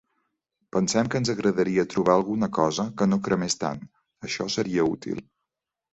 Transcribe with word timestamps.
Pensem 0.75 1.09
que 1.13 1.19
ens 1.23 1.29
agradaria 1.33 1.85
trobar 1.93 2.15
alguna 2.21 2.49
cosa 2.59 2.85
que 3.01 3.09
no 3.13 3.21
cremés 3.29 3.59
tant, 3.65 3.87
això 4.31 4.49
seria 4.59 4.91
útil. 4.97 5.25